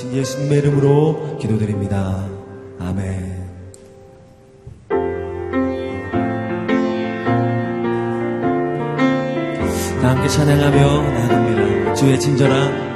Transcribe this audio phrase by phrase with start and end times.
[0.00, 2.24] 살아계신 예수님의 이름으로 기도드립니다.
[2.78, 3.38] 아멘.
[10.00, 11.94] 다 함께 찬양하며 나갑니다.
[11.94, 12.90] 주의 친절함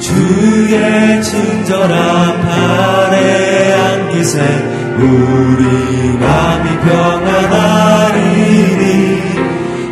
[0.00, 4.40] 주의 친절함 발에 안기세
[4.98, 8.26] 우리 마음이 평안하리니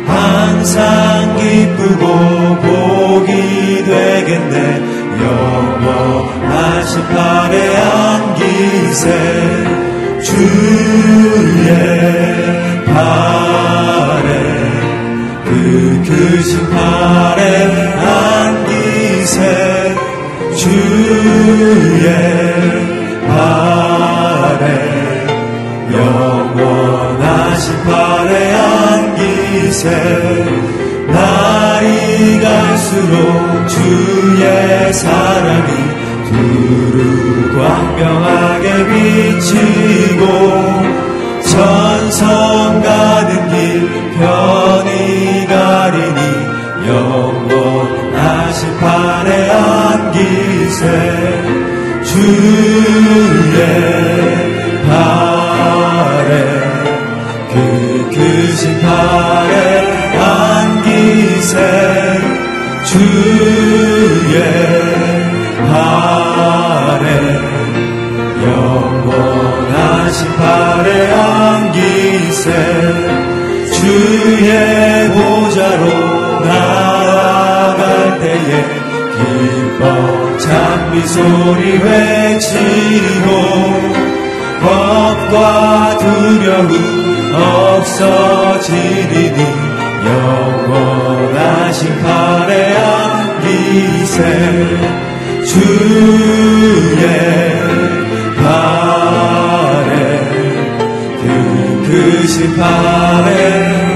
[0.05, 2.05] 항상 기쁘고
[2.61, 4.94] 복이 되겠네
[5.25, 9.07] 영원하신 발에 안기세
[10.23, 11.67] 주의
[12.85, 14.29] 발에
[15.45, 17.41] 그 크신 팔에
[17.97, 19.39] 안기세
[20.55, 22.05] 주의
[23.27, 24.63] 팔에
[25.91, 29.85] 영원하신 팔에 안기세
[31.07, 35.71] 날이 갈수록 주의 사랑이
[36.29, 40.21] 두루 광명하게 비치고
[41.43, 46.19] 천성 가는 길 편히 가리니
[46.87, 50.83] 영원하신 팔에 안기세
[52.03, 53.57] 주의
[54.87, 55.24] 팔
[62.85, 64.35] 주의
[65.67, 67.05] 팔에
[68.43, 72.45] 영원하신 팔에 안기세
[73.73, 74.49] 주의
[75.11, 75.83] 보좌로
[76.41, 78.51] 나아갈 때에
[79.15, 79.83] 기뻐
[80.37, 83.27] 찬미 소리 외치고
[84.61, 86.69] 겁과 두려움
[88.15, 89.64] 없어지리니
[90.05, 94.17] 영원하신 팔에 안기세.
[95.45, 97.03] 주의
[98.37, 99.93] 팔에
[101.21, 101.25] 그
[101.87, 103.31] 크신 팔에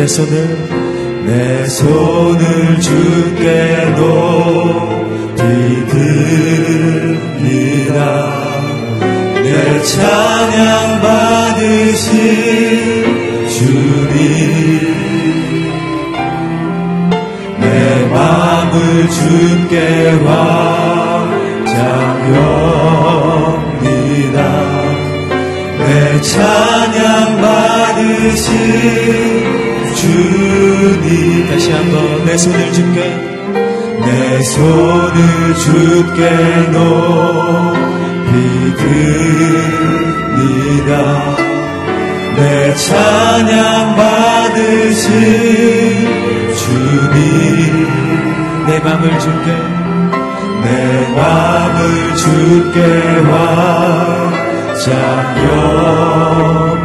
[0.02, 0.58] 내 손을
[1.26, 5.40] 내 손을 주께 높이
[7.06, 7.96] 듭니다
[9.44, 12.10] 내 찬양 받으신
[13.48, 14.90] 주님.
[17.60, 19.76] 내 마음을 주께
[20.24, 21.46] 완장합니다
[25.78, 29.41] 내 찬양 받으신
[30.02, 31.46] 주님.
[31.48, 32.98] 다시 한번 내 손을 주께
[34.04, 36.28] 내 손을 주께
[36.72, 38.32] 높이
[40.38, 40.90] 듭니다
[42.36, 45.12] 내 찬양 받으신
[46.56, 47.86] 주님.
[48.66, 49.46] 내 맘을 주께
[50.64, 52.78] 내 맘을 주께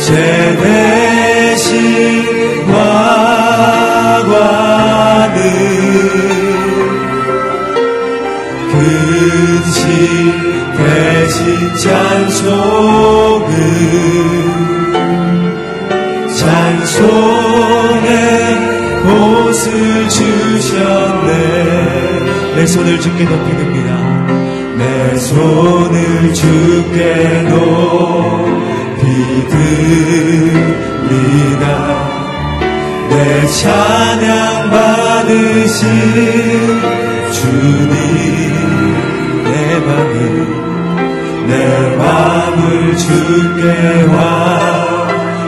[0.09, 0.15] 제
[0.63, 1.67] 대신
[2.67, 4.31] 화관을
[8.73, 9.85] 근심
[11.29, 12.49] 대신 찬송을
[16.35, 18.09] 찬송의
[19.05, 21.35] 옷을 주셨네.
[22.57, 23.95] 내 손을 주께 높이 듭니다.
[24.79, 29.03] 내 손을 주께 높이
[31.11, 31.65] 듭니다.
[33.11, 35.91] 내 찬양 받으신
[37.33, 37.93] 주님
[39.45, 40.68] 내 맘을
[41.49, 44.05] 내 맘을 주께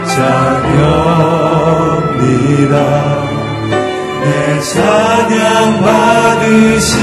[0.06, 0.34] 완장합니다.
[4.22, 6.96] 내 찬양 받으신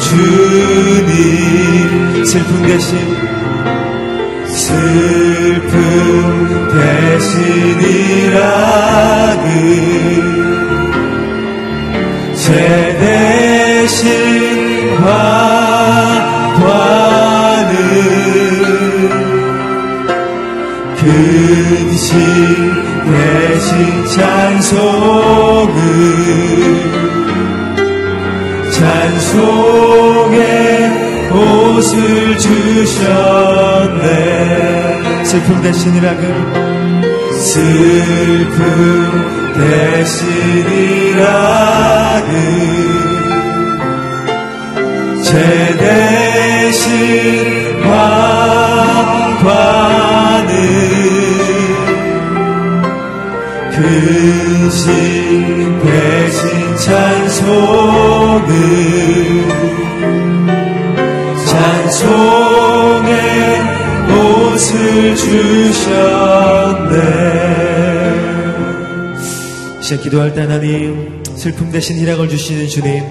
[0.00, 1.04] 주님
[2.24, 2.96] 슬픔 대신
[4.46, 5.76] 슬픔
[6.72, 8.38] 대신이라
[12.32, 12.48] 그제
[12.98, 15.49] 대신 화
[21.20, 22.18] 근심
[23.04, 25.74] 대신 찬송을
[28.72, 30.40] 찬송의
[31.30, 34.08] 옷을 주셨네
[35.24, 36.24] 슬픔 대신 이락을
[37.38, 38.62] 슬픔
[39.54, 40.26] 대신
[40.66, 42.30] 이락을
[45.22, 45.32] 제
[45.76, 46.80] 대신
[49.02, 49.50] 환관을
[53.90, 58.50] 근심 대신 찬송을
[61.44, 63.10] 찬송의
[64.08, 67.00] 옷을 주셨네.
[69.80, 73.02] 시작 기도할 때 하나님 슬픔 대신 희락을 주시는 주님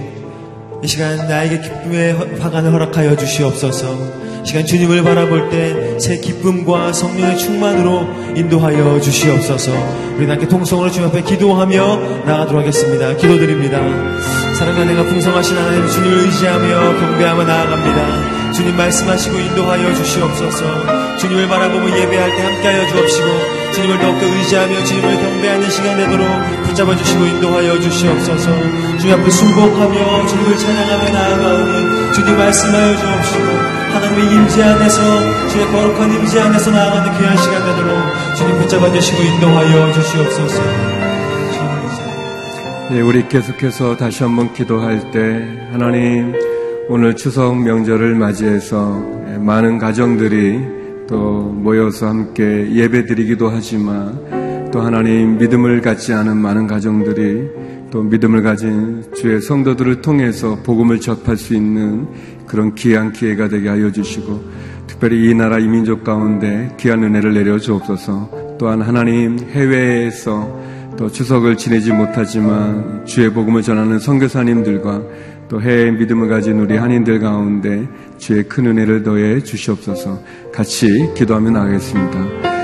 [0.84, 4.20] 이 시간 나에게 기쁨의 화관을 허락하여 주시옵소서.
[4.44, 9.72] 이 시간 주님을 바라볼 때 새 기쁨과 성령의 충만으로 인도하여 주시옵소서.
[10.16, 13.16] 우리 함께 통성으로 주님 앞에 기도하며 나가도록 하겠습니다.
[13.18, 13.80] 기도드립니다.
[14.58, 18.54] 사랑과 내가 풍성하신 하나님 주님을 의지하며 경배하며 나아갑니다.
[18.54, 21.18] 주님 말씀하시고 인도하여 주시옵소서.
[21.18, 23.28] 주님을 바라보며 예배할 때 함께하여 주옵시고
[23.74, 26.28] 주님을 더욱더 의지하며 주님을 경배하는 시간 되도록
[26.64, 28.52] 붙잡아 주시고 인도하여 주시옵소서
[29.00, 33.46] 주님 앞에 순복하며 주님을 찬양하며 나아가오니 주님 말씀하여 주옵시고
[33.94, 37.98] 하나님의 임재 안에서 주의 거룩한 임재 안에서 나아가는 귀한 시간 되도록
[38.36, 40.62] 주님 붙잡아 주시고 인도하여 주시옵소서.
[42.92, 46.34] 네, 우리 계속해서 다시 한번 기도할 때 하나님
[46.90, 49.02] 오늘 추석 명절을 맞이해서
[49.40, 50.60] 많은 가정들이
[51.08, 57.60] 또 모여서 함께 예배 드리기도 하지만 또 하나님 믿음을 갖지 않은 많은 가정들이
[57.92, 62.08] 또 믿음을 가진 주의 성도들을 통해서 복음을 접할 수 있는
[62.48, 64.42] 그런 귀한 기회가 되게 하여 주시고
[64.88, 70.60] 특별히 이 나라 이민족 가운데 귀한 은혜를 내려 주옵소서 또한 하나님 해외에서
[70.98, 75.02] 또 추석을 지내지 못하지만 주의 복음을 전하는 선교사님들과
[75.48, 77.88] 또 해외 믿음을 가진 우리 한인들 가운데
[78.18, 80.22] 주의 큰 은혜를 더해 주시옵소서
[80.54, 82.59] 같이 기도하며 나가겠습니다.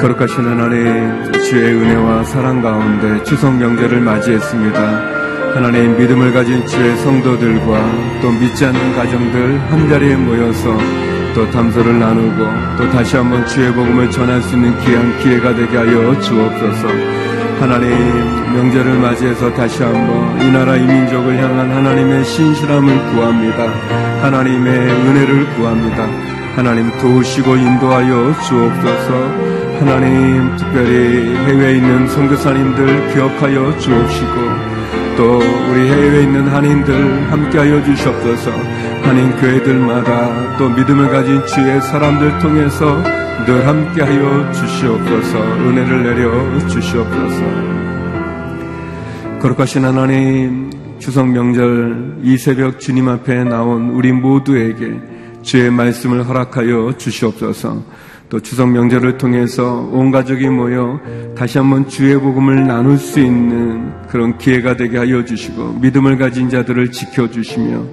[0.00, 5.22] 거룩하신 하나님 주의 은혜와 사랑 가운데 추석 명절을 맞이했습니다.
[5.54, 10.76] 하나님 믿음을 가진 주의 성도들과 또 믿지 않는 가정들 한자리에 모여서
[11.34, 12.44] 또 담소를 나누고
[12.78, 16.88] 또 다시 한번 주의 복음을 전할 수 있는 귀한 기회가 되게 하여 주옵소서.
[17.60, 17.90] 하나님
[18.54, 23.66] 명절을 맞이해서 다시 한번 이 나라 이 민족을 향한 하나님의 신실함을 구합니다.
[24.22, 26.08] 하나님의 은혜를 구합니다.
[26.56, 29.61] 하나님 도우시고 인도하여 주옵소서.
[29.82, 34.32] 하나님 특별히 해외에 있는 선교사님들 기억하여 주옵시고
[35.16, 38.50] 또 우리 해외에 있는 한인들 함께하여 주시옵소서.
[39.02, 43.02] 한인 교회들마다 또 믿음을 가진 주의 사람들 통해서
[43.44, 45.38] 늘 함께하여 주시옵소서.
[45.42, 47.42] 은혜를 내려 주시옵소서.
[49.40, 50.70] 거룩하신 하나님
[51.00, 55.00] 추석 명절 이 새벽 주님 앞에 나온 우리 모두에게
[55.42, 57.82] 주의 말씀을 허락하여 주시옵소서
[58.32, 60.98] 또 추석 명절을 통해서 온 가족이 모여
[61.36, 66.92] 다시 한번 주의 복음을 나눌 수 있는 그런 기회가 되게 하여 주시고 믿음을 가진 자들을
[66.92, 67.84] 지켜 주시며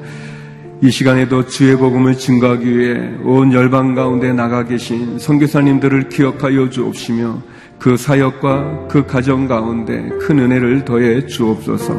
[0.81, 7.41] 이 시간에도 주의 복음을 증거하기 위해 온 열방 가운데 나가 계신 선교사님들을 기억하여 주옵시며
[7.77, 11.93] 그 사역과 그 가정 가운데 큰 은혜를 더해 주옵소서.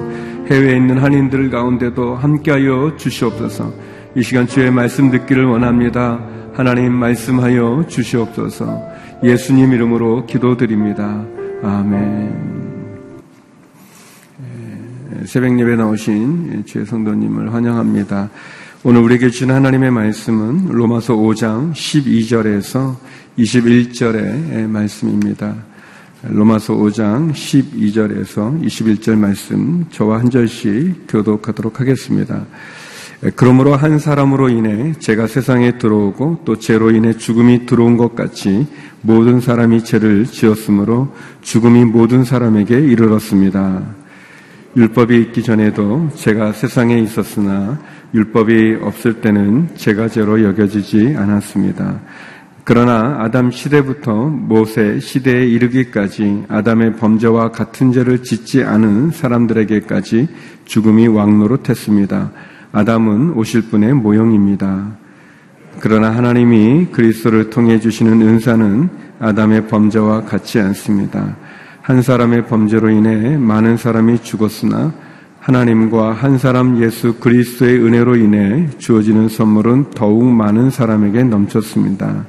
[0.50, 3.70] 해외에 있는 한인들 가운데도 함께하여 주시옵소서.
[4.16, 6.39] 이 시간 주의 말씀 듣기를 원합니다.
[6.60, 8.86] 하나님 말씀하여 주시옵소서
[9.24, 11.24] 예수님 이름으로 기도드립니다.
[11.62, 12.92] 아멘.
[14.42, 18.28] 예, 새벽 예배 나오신 주의 성도님을 환영합니다.
[18.84, 22.94] 오늘 우리에게 주신 하나님의 말씀은 로마서 5장 12절에서
[23.38, 25.54] 21절의 말씀입니다.
[26.24, 32.44] 로마서 5장 12절에서 21절 말씀 저와 한 절씩 교독하도록 하겠습니다.
[33.36, 38.66] 그러므로 한 사람으로 인해 제가 세상에 들어오고 또 죄로 인해 죽음이 들어온 것 같이
[39.02, 41.12] 모든 사람이 죄를 지었으므로
[41.42, 43.82] 죽음이 모든 사람에게 이르렀습니다.
[44.74, 47.78] 율법이 있기 전에도 제가 세상에 있었으나
[48.14, 52.00] 율법이 없을 때는 제가 죄로 여겨지지 않았습니다.
[52.64, 60.28] 그러나 아담 시대부터 모세 시대에 이르기까지 아담의 범죄와 같은 죄를 짓지 않은 사람들에게까지
[60.64, 62.30] 죽음이 왕노릇했습니다.
[62.72, 64.86] 아담은 오실 분의 모형입니다.
[65.80, 71.36] 그러나 하나님이 그리스도를 통해 주시는 은사는 아담의 범죄와 같지 않습니다.
[71.82, 74.92] 한 사람의 범죄로 인해 많은 사람이 죽었으나
[75.40, 82.26] 하나님과 한 사람 예수 그리스도의 은혜로 인해 주어지는 선물은 더욱 많은 사람에게 넘쳤습니다.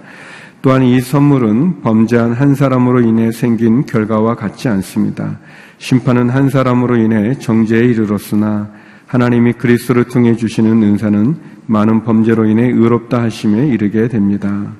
[0.61, 5.39] 또한 이 선물은 범죄한 한 사람으로 인해 생긴 결과와 같지 않습니다.
[5.79, 8.69] 심판은 한 사람으로 인해 정죄에 이르렀으나
[9.11, 14.71] 하나님이 그리스도를 통해 주시는 은사는 많은 범죄로 인해 의롭다 하심에 이르게 됩니다.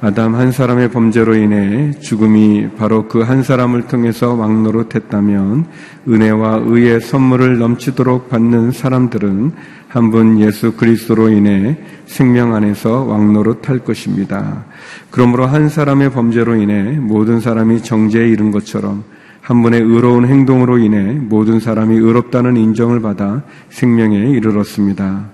[0.00, 5.66] 아담 한 사람의 범죄로 인해 죽음이 바로 그 한 사람을 통해서 왕노릇했다면
[6.08, 9.50] 은혜와 의의 선물을 넘치도록 받는 사람들은
[9.88, 11.76] 한 분 예수 그리스도로 인해
[12.06, 14.64] 생명 안에서 왕노릇할 것입니다.
[15.10, 19.02] 그러므로 한 사람의 범죄로 인해 모든 사람이 정죄에 이른 것처럼
[19.40, 25.26] 한 분의 의로운 행동으로 인해 모든 사람이 의롭다는 인정을 받아 생명에 이르렀습니다.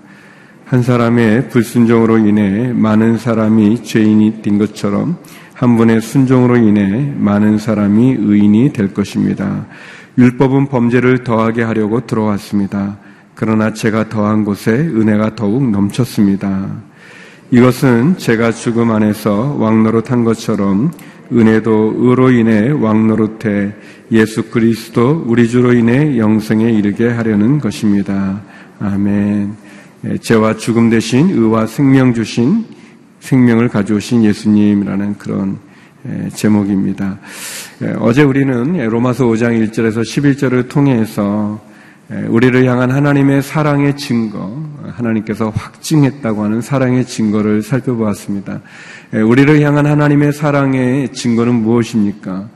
[0.65, 5.17] 한 사람의 불순종으로 인해 많은 사람이 죄인이 된 것처럼
[5.55, 9.67] 한 분의 순종으로 인해 많은 사람이 의인이 될 것입니다.
[10.19, 12.99] 율법은 범죄를 더하게 하려고 들어왔습니다.
[13.35, 16.69] 그러나 제가 더한 곳에 은혜가 더욱 넘쳤습니다.
[17.51, 20.91] 이것은 제가 죽음 안에서 왕노릇 한 것처럼
[21.33, 23.73] 은혜도 의로 인해 왕노릇해
[24.13, 28.43] 예수 그리스도 우리 주로 인해 영생에 이르게 하려는 것입니다.
[28.79, 29.55] 아멘.
[30.05, 32.65] 예, 죄와 죽음 대신 의와 생명 주신
[33.21, 35.59] 생명을 가져오신 예수님이라는 그런
[36.09, 37.19] 예, 제목입니다.
[37.83, 41.61] 예, 어제 우리는 로마서 5장 1절에서 11절을 통해서
[42.09, 48.61] 우리를 향한 하나님의 사랑의 증거, 하나님께서 확증했다고 하는 사랑의 증거를 살펴보았습니다.
[49.13, 52.49] 우리를 향한 하나님의 사랑의 증거는 무엇입니까?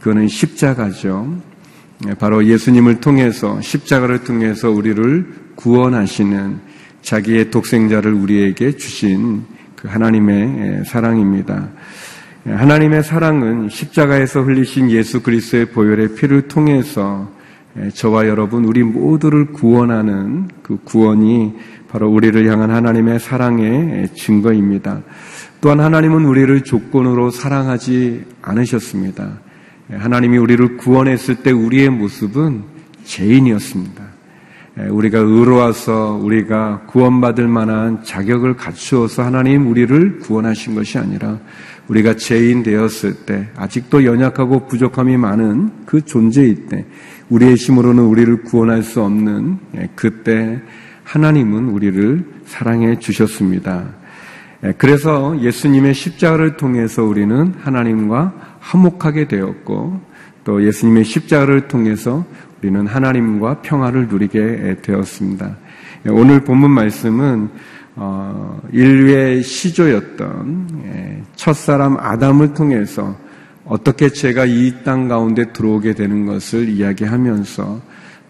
[0.00, 1.36] 그거는 십자가죠.
[2.18, 6.58] 바로 예수님을 통해서, 십자가를 통해서 우리를 구원하시는
[7.02, 9.44] 자기의 독생자를 우리에게 주신
[9.76, 11.68] 그 하나님의 사랑입니다.
[12.44, 17.32] 하나님의 사랑은 십자가에서 흘리신 예수 그리스도의 보혈의 피를 통해서
[17.94, 21.54] 저와 여러분 우리 모두를 구원하는 그 구원이
[21.88, 25.02] 바로 우리를 향한 하나님의 사랑의 증거입니다.
[25.60, 29.40] 또한 하나님은 우리를 조건으로 사랑하지 않으셨습니다.
[29.90, 32.62] 하나님이 우리를 구원했을 때 우리의 모습은
[33.04, 34.04] 죄인이었습니다.
[34.90, 41.38] 우리가 의로워서 우리가 구원받을 만한 자격을 갖추어서 하나님 우리를 구원하신 것이 아니라
[41.88, 46.86] 우리가 죄인 되었을 때 아직도 연약하고 부족함이 많은 그 존재일 때
[47.30, 49.58] 우리의 힘으로는 우리를 구원할 수 없는
[49.94, 50.60] 그때
[51.04, 53.86] 하나님은 우리를 사랑해 주셨습니다.
[54.78, 60.00] 그래서 예수님의 십자가를 통해서 우리는 하나님과 화목하게 되었고
[60.44, 62.24] 또 예수님의 십자가를 통해서
[62.62, 65.56] 우리는 하나님과 평화를 누리게 되었습니다.
[66.10, 67.50] 오늘 본문 말씀은
[67.96, 73.16] 어, 인류의 시조였던 예, 첫사람 아담을 통해서
[73.66, 77.80] 어떻게 제가 이 땅 가운데 들어오게 되는 것을 이야기하면서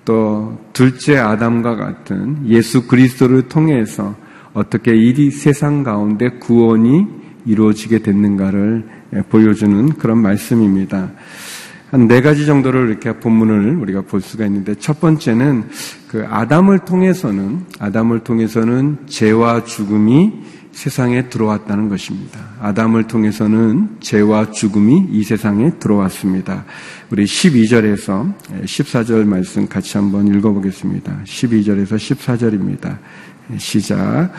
[0.05, 4.15] 또 둘째 아담과 같은 예수 그리스도를 통해서
[4.53, 7.07] 어떻게 이 세상 가운데 구원이
[7.47, 8.85] 이루어지게 됐는가를
[9.17, 11.11] 예, 보여주는 그런 말씀입니다.
[11.91, 15.65] 한 네 가지 정도를 이렇게 본문을 우리가 볼 수가 있는데 첫 번째는
[16.09, 20.33] 그 아담을 통해서는 아담을 통해서는 죄와 죽음이
[20.75, 22.41] 세상에 들어왔다는 것입니다.
[22.61, 26.65] 아담을 통해서는 죄와 죽음이 이 세상에 들어왔습니다.
[27.11, 31.21] 우리 12절에서 14절 말씀 같이 한번 읽어보겠습니다.
[31.25, 32.99] 12절에서 14절입니다.
[33.57, 34.33] 시작.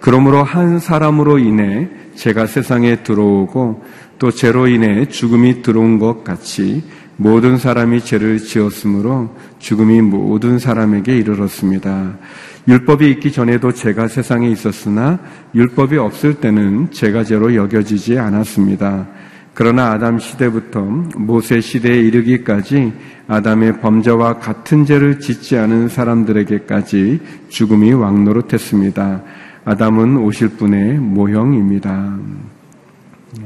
[0.00, 3.84] 그러므로 한 사람으로 인해 제가 세상에 들어오고
[4.18, 6.82] 또 죄로 인해 죽음이 들어온 것 같이
[7.16, 12.16] 모든 사람이 죄를 지었으므로 죽음이 모든 사람에게 이르렀습니다.
[12.66, 15.18] 율법이 있기 전에도 죄가 세상에 있었으나
[15.54, 19.06] 율법이 없을 때는 죄가 죄로 여겨지지 않았습니다.
[19.54, 20.80] 그러나 아담 시대부터
[21.16, 22.92] 모세 시대에 이르기까지
[23.28, 29.22] 아담의 범죄와 같은 죄를 짓지 않은 사람들에게까지 죽음이 왕노릇했습니다.
[29.64, 32.18] 아담은 오실 분의 모형입니다.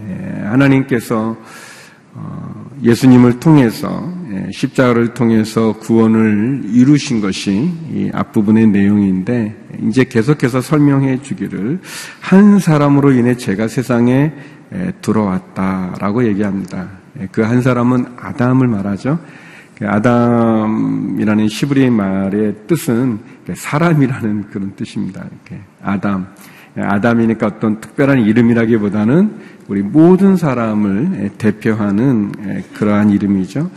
[0.08, 1.37] 예, 하나님께서
[2.14, 4.17] 어, 예수님을 통해서 예,
[4.52, 9.56] 십자가를 통해서 구원을 이루신 것이 이 앞부분의 내용인데
[9.88, 11.80] 이제 계속해서 설명해 주기를
[12.20, 14.32] 한 사람으로 인해 제가 세상에
[14.75, 16.88] 예, 들어왔다라고 얘기합니다.
[17.32, 19.18] 그 한 사람은 아담을 말하죠.
[19.78, 23.18] 그 아담이라는 시브리 말의 뜻은
[23.54, 25.25] 사람이라는 그런 뜻입니다.
[25.82, 26.26] 아담.
[26.76, 32.32] 아담이니까 어떤 특별한 이름이라기보다는 우리 모든 사람을 대표하는
[32.75, 33.70] 그러한 이름이죠.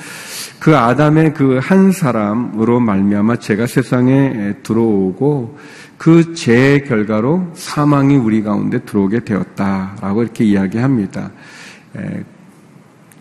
[0.59, 5.57] 그 아담의 그 한 사람으로 말미암아 제가 세상에 들어오고
[5.97, 11.31] 그 죄의 결과로 사망이 우리 가운데 들어오게 되었다라고 이렇게 이야기합니다.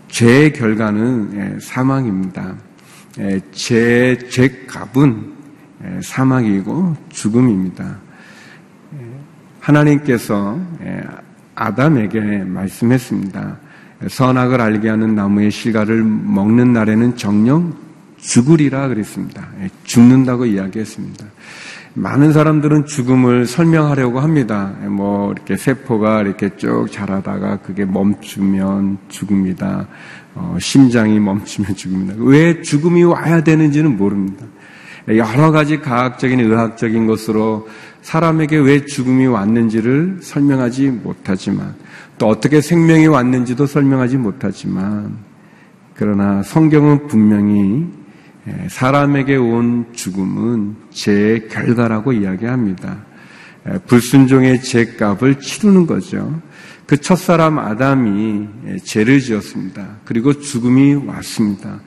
[0.09, 2.55] 죄의 결과는 사망입니다.
[3.53, 5.33] 죄, 죄값은
[6.03, 7.99] 사망이고 죽음입니다.
[9.61, 10.59] 하나님께서
[11.55, 13.59] 아담에게 말씀했습니다.
[14.09, 17.75] 선악을 알게 하는 나무의 실과를 먹는 날에는 정령
[18.21, 19.49] 죽으리라 그랬습니다.
[19.62, 21.26] 예, 죽는다고 이야기했습니다.
[21.95, 24.75] 많은 사람들은 죽음을 설명하려고 합니다.
[24.85, 29.88] 예, 뭐 이렇게 세포가 이렇게 쭉 자라다가 그게 멈추면 죽음이다.
[30.35, 32.14] 어, 심장이 멈추면 죽음이다.
[32.19, 34.47] 왜 죽음이 와야 되는지는 모릅니다.
[35.09, 37.69] 예, 여러 가지 과학적인 의학적인 것으로
[38.02, 41.75] 사람에게 왜 죽음이 왔는지를 설명하지 못하지만
[42.19, 45.19] 또 어떻게 생명이 왔는지도 설명하지 못하지만
[45.95, 47.87] 그러나 성경은 분명히
[48.49, 53.04] 예, 사람에게 온 죽음은 죄의 결과라고 이야기합니다.
[53.69, 56.40] 예, 불순종의 죄값을 치르는 거죠.
[56.87, 59.99] 그 첫사람 아담이 예, 죄를 지었습니다.
[60.07, 61.80] 그리고 죽음이 왔습니다.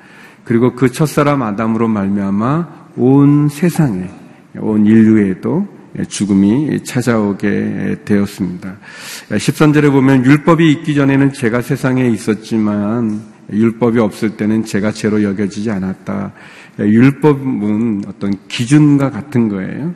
[0.44, 4.10] 그리고 그 첫사람 아담으로 말미암아 온 세상에
[4.60, 5.68] 온 인류에도
[6.10, 8.78] 죽음이 찾아오게 되었습니다.
[9.30, 13.22] 13절에 보면 율법이 있기 전에는 제가 세상에 있었지만
[13.52, 16.34] 율법이 없을 때는 제가 죄로 여겨지지 않았다.
[16.80, 19.94] 율법은 어떤 기준과 같은 거예요.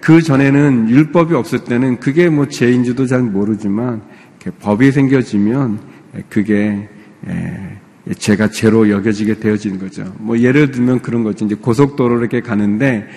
[0.00, 4.02] 그 전에는 율법이 없을 때는 그게 뭐 죄인지도 잘 모르지만
[4.60, 5.78] 법이 생겨지면
[6.28, 6.88] 그게
[8.18, 10.04] 제가 죄로 여겨지게 되어지는 거죠.
[10.18, 11.46] 뭐 예를 들면 그런 거죠.
[11.46, 13.08] 이제 고속도로 이렇게 가는데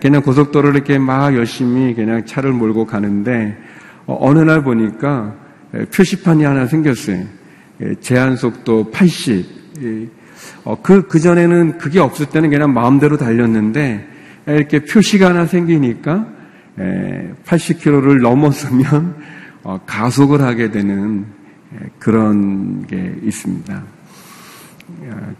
[0.00, 3.56] 그냥 고속도로를 이렇게 막 열심히 그냥 차를 몰고 가는데
[4.06, 5.34] 어, 어느 날 보니까
[5.94, 7.24] 표시판이 하나 생겼어요.
[8.00, 9.44] 제한 속도 80.
[10.64, 14.06] 어, 그, 그전에는 그게 없을 때는 그냥 마음대로 달렸는데
[14.46, 16.26] 이렇게 표시가 하나 생기니까
[17.44, 19.16] 80km를 넘었으면
[19.62, 21.26] 어, 가속을 하게 되는
[21.98, 23.95] 그런 게 있습니다.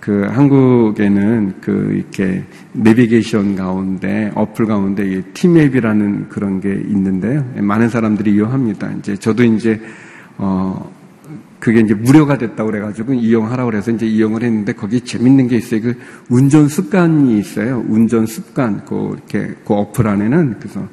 [0.00, 7.44] 그 한국에는 그 이렇게 내비게이션 가운데 어플 가운데 티맵이라는 그런 게 있는데요.
[7.56, 8.90] 많은 사람들이 이용합니다.
[8.98, 9.80] 이제 저도 이제
[10.38, 10.92] 어
[11.60, 15.80] 그게 이제 무료가 됐다고 그래가지고 이용하라고 그래서 이제 이용을 했는데 거기 재밌는 게 있어요.
[15.80, 15.94] 그
[16.28, 17.84] 운전 습관이 있어요.
[17.88, 20.86] 운전 습관 그 이렇게 그 어플 안에는 그래서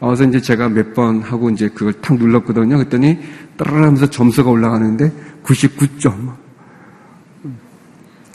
[0.00, 2.76] 어서 이제 제가 몇 번 하고 이제 그걸 탁 눌렀거든요.
[2.78, 3.18] 그랬더니
[3.56, 5.12] 따라하면서 점수가 올라가는데
[5.44, 6.41] 99점.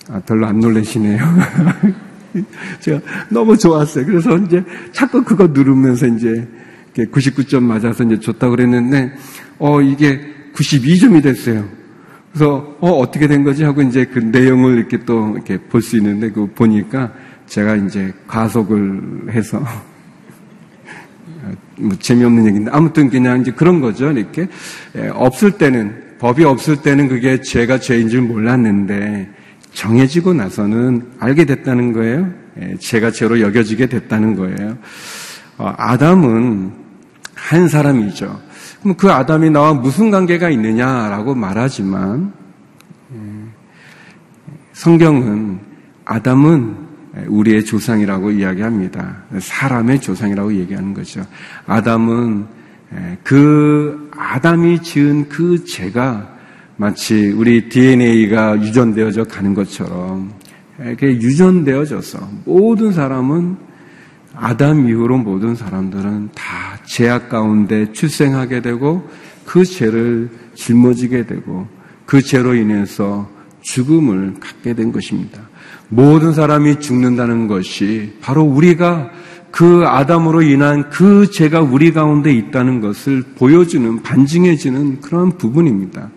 [0.10, 1.18] 아, 별로 안 놀라시네요.
[2.80, 4.06] 제가 너무 좋았어요.
[4.06, 6.48] 그래서 이제 자꾸 그거 누르면서 이제
[6.96, 9.12] 99점 맞아서 이제 좋다고 그랬는데,
[9.60, 10.22] 어, 이게
[10.54, 11.68] 92점이 됐어요.
[12.32, 13.64] 그래서, 어, 어떻게 된 거지?
[13.64, 17.12] 하고 이제 그 내용을 이렇게 또 이렇게 볼 수 있는데, 그 보니까
[17.46, 19.64] 제가 이제 가속을 해서,
[21.78, 24.12] 뭐 재미없는 얘기인데, 아무튼 그냥 이제 그런 거죠.
[24.12, 24.48] 이렇게.
[24.96, 29.37] 예, 없을 때는, 법이 없을 때는 그게 죄가 죄인 줄 몰랐는데,
[29.78, 32.32] 정해지고 나서는 알게 됐다는 거예요.
[32.60, 34.76] 예, 제가 죄로 여겨지게 됐다는 거예요.
[35.60, 36.72] 어, 아담은
[37.36, 38.42] 한 사람이죠.
[38.82, 42.34] 그럼 그 아담이 나와 무슨 관계가 있느냐라고 말하지만
[43.14, 43.18] 예,
[44.74, 45.60] 성경은
[46.06, 46.88] 아담은
[47.28, 49.26] 우리의 조상이라고 이야기합니다.
[49.38, 51.24] 사람의 조상이라고 얘기하는 거죠.
[51.68, 52.48] 아담은
[52.96, 56.37] 예, 그 아담이 지은 그 죄가
[56.78, 60.32] 마치 우리 DNA가 유전되어져 가는 것처럼
[60.80, 63.58] 이렇게 유전되어져서 모든 사람은
[64.36, 69.10] 아담 이후로 모든 사람들은 다 죄악 가운데 출생하게 되고
[69.44, 71.68] 그 죄를 짊어지게 되고
[72.06, 73.28] 그 죄로 인해서
[73.62, 75.50] 죽음을 갖게 된 것입니다.
[75.90, 79.10] 모든 사람이 죽는다는 것이 바로 우리가
[79.50, 86.12] 그 아담으로 인한 그 죄가 우리 가운데 있다는 것을 보여주는 반증해주는 그런 부분입니다.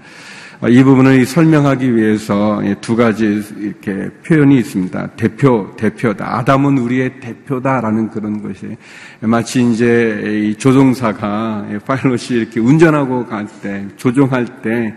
[0.61, 5.09] 어, 이 부분을 설명하기 위해서 두 가지 이렇게 표현이 있습니다.
[5.17, 6.39] 대표, 대표다.
[6.39, 8.77] 아담은 우리의 대표다라는 그런 것이
[9.21, 14.95] 마치 이제 조종사가 파일럿이 이렇게 운전하고 갈 때, 조종할 때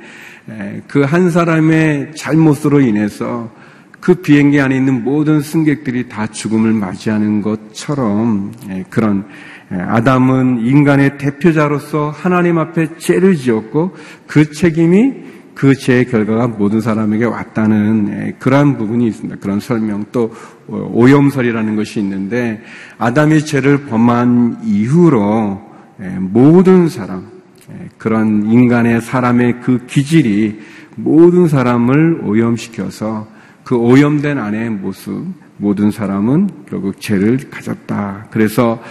[0.87, 3.51] 그 한 사람의 잘못으로 인해서
[3.99, 8.51] 그 비행기 안에 있는 모든 승객들이 다 죽음을 맞이하는 것처럼
[8.89, 9.25] 그런
[9.69, 13.95] 아담은 인간의 대표자로서 하나님 앞에 죄를 지었고
[14.27, 15.13] 그 책임이
[15.53, 19.37] 그 죄의 결과가 모든 사람에게 왔다는 예, 그러한 부분이 있습니다.
[19.39, 20.33] 그런 설명 또
[20.67, 22.61] 어, 오염설이라는 것이 있는데
[22.97, 25.61] 아담이 죄를 범한 이후로
[26.01, 27.27] 예, 모든 사람
[27.71, 30.59] 예, 그런 인간의 사람의 그 기질이
[30.95, 33.27] 모든 사람을 오염시켜서
[33.63, 35.25] 그 오염된 안의 모습
[35.57, 38.27] 모든 사람은 결국 죄를 가졌다.
[38.31, 38.81] 그래서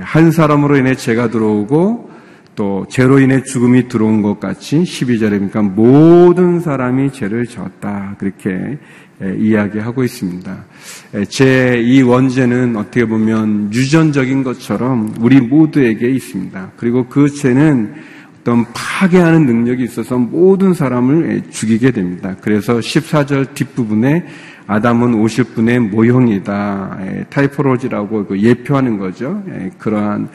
[0.00, 2.13] 한 사람으로 인해 죄가 들어오고
[2.54, 8.16] 또 죄로 인해 죽음이 들어온 것 같이 12절에 보니까 모든 사람이 죄를 졌다.
[8.18, 8.78] 그렇게
[9.38, 10.64] 이야기하고 있습니다.
[11.28, 16.72] 제 이 원죄는 어떻게 보면 유전적인 것처럼 우리 모두에게 있습니다.
[16.76, 17.94] 그리고 그 죄는
[18.44, 22.36] 어떤 파괴하는 능력이 있어서 모든 사람을 죽이게 됩니다.
[22.42, 24.26] 그래서 14절 뒷부분에
[24.66, 26.98] 아담은 50분의 모형이다.
[27.30, 29.42] 타이포로지라고 그 예표하는 거죠.
[29.78, 30.28] 그러한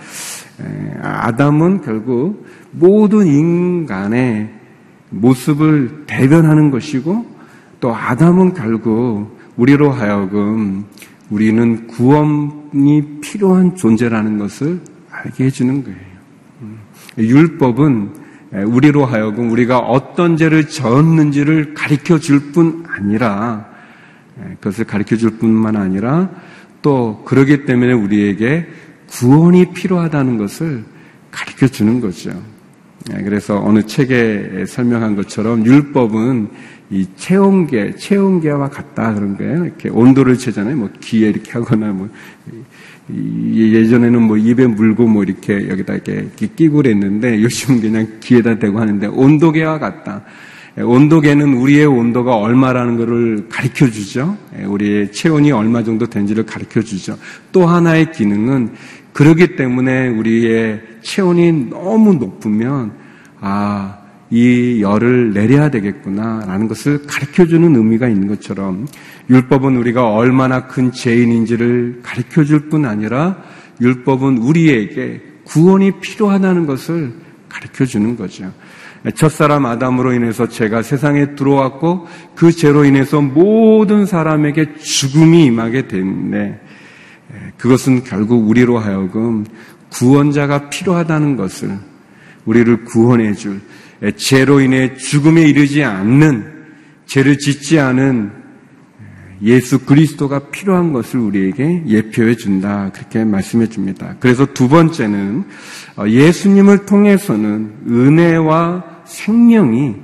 [1.03, 4.49] 아담은 결국 모든 인간의
[5.11, 7.27] 모습을 대변하는 것이고
[7.79, 10.85] 또 아담은 결국 우리로 하여금
[11.29, 14.79] 우리는 구원이 필요한 존재라는 것을
[15.11, 16.08] 알게 해주는 거예요.
[17.19, 17.23] 음.
[17.25, 18.09] 율법은
[18.65, 23.67] 우리로 하여금 우리가 어떤 죄를 졌는지를 가르쳐 줄 뿐 아니라
[24.59, 26.29] 그것을 가르쳐 줄 뿐만 아니라
[26.81, 28.67] 또 그러기 때문에 우리에게
[29.07, 30.83] 구원이 필요하다는 것을
[31.29, 32.31] 가르쳐 주는 거죠.
[33.07, 36.49] 그래서 어느 책에 설명한 것처럼 율법은
[36.91, 39.65] 이 체온계, 체온계와 같다 그런 거예요.
[39.65, 40.75] 이렇게 온도를 재잖아요.
[40.75, 42.09] 뭐 귀에 이렇게 하거나 뭐
[43.11, 49.07] 예전에는 뭐 입에 물고 뭐 이렇게 여기다 이렇게 끼고 그랬는데 요즘은 그냥 귀에다 대고 하는데
[49.07, 50.23] 온도계와 같다.
[50.77, 54.37] 온도계는 우리의 온도가 얼마라는 것을 가르쳐 주죠.
[54.65, 57.17] 우리의 체온이 얼마 정도 된지를 가르쳐 주죠.
[57.51, 58.73] 또 하나의 기능은
[59.11, 62.93] 그러기 때문에 우리의 체온이 너무 높으면
[63.41, 63.97] 아,
[64.29, 68.87] 이 열을 내려야 되겠구나라는 것을 가르쳐 주는 의미가 있는 것처럼
[69.29, 73.37] 율법은 우리가 얼마나 큰 죄인인지를 가르쳐 줄 뿐 아니라
[73.81, 77.13] 율법은 우리에게 구원이 필요하다는 것을
[77.47, 78.51] 가르쳐 주는 거죠.
[79.15, 86.59] 첫사람 아담으로 인해서 죄가 세상에 들어왔고 그 죄로 인해서 모든 사람에게 죽음이 임하게 됐는데
[87.57, 89.45] 그것은 결국 우리로 하여금
[89.89, 91.77] 구원자가 필요하다는 것을
[92.45, 93.61] 우리를 구원해 줄
[94.17, 96.59] 죄로 인해 죽음에 이르지 않는
[97.05, 98.38] 죄를 짓지 않은
[99.41, 102.91] 예수 그리스도가 필요한 것을 우리에게 예표해 준다.
[102.93, 104.15] 그렇게 말씀해 줍니다.
[104.19, 105.45] 그래서 두 번째는
[105.97, 109.95] 어, 예수님을 통해서는 은혜와 생명이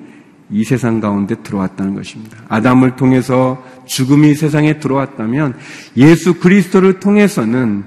[0.52, 2.38] 이 세상 가운데 들어왔다는 것입니다.
[2.48, 5.56] 아담을 통해서 죽음이 세상에 들어왔다면
[5.98, 7.84] 예수 그리스도를 통해서는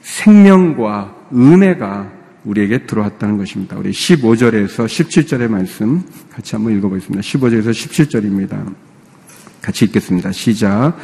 [0.00, 2.12] 생명과 은혜가
[2.44, 3.76] 우리에게 들어왔다는 것입니다.
[3.76, 7.20] 우리 15절에서 17절의 말씀 같이 한번 읽어보겠습니다.
[7.20, 8.87] 15절에서 17절입니다.
[9.68, 10.32] 같이 읽겠습니다.
[10.32, 10.94] 시작.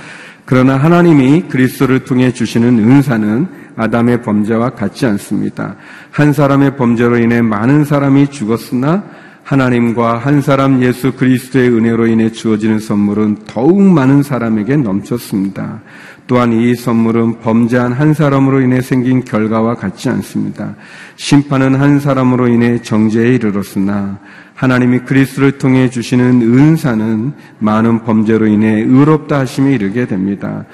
[0.47, 3.47] 그러나 하나님이 그리스도를 통해 주시는 은사는
[3.77, 5.77] 아담의 범죄와 같지 않습니다.
[6.11, 9.05] 한 사람의 범죄로 인해 많은 사람이 죽었으나
[9.43, 15.83] 하나님과 한 사람 예수 그리스도의 은혜로 인해 주어지는 선물은 더욱 많은 사람에게 넘쳤습니다.
[16.27, 20.75] 또한 이 선물은 범죄한 한 사람으로 인해 생긴 결과와 같지 않습니다.
[21.17, 24.19] 심판은 한 사람으로 인해 정죄에 이르렀으나
[24.55, 30.65] 하나님이 그리스도를 통해 주시는 은사는 많은 범죄로 인해 의롭다 하심에 이르게 됩니다.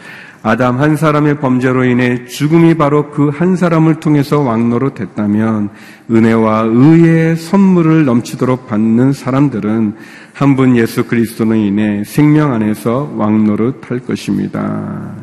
[0.42, 5.68] 아담 한 사람의 범죄로 인해 죽음이 바로 그 한 사람을 통해서 왕노로 됐다면
[6.10, 9.96] 은혜와 의의 선물을 넘치도록 받는 사람들은
[10.32, 15.19] 한 분 예수 그리스도로 인해 생명 안에서 왕노를 탈 것입니다.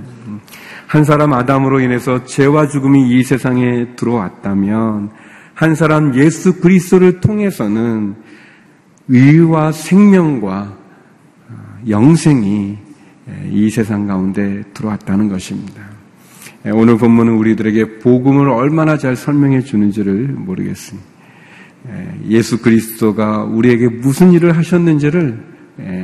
[0.88, 5.12] 한 사람 아담으로 인해서 죄와 죽음이 이 세상에 들어왔다면
[5.54, 8.16] 한 사람 예수 그리스도를 통해서는
[9.10, 10.78] 의와 생명과
[11.90, 12.78] 영생이
[13.52, 15.84] 이 세상 가운데 들어왔다는 것입니다.
[16.74, 21.08] 오늘 본문은 우리들에게 복음을 얼마나 잘 설명해 주는지를 모르겠습니다.
[22.30, 25.44] 예수 그리스도가 우리에게 무슨 일을 하셨는지를